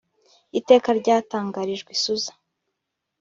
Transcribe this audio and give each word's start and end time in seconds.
iteka 0.59 0.89
ryatangarijwe 0.99 1.89
i 1.95 1.99
suza 2.03 2.31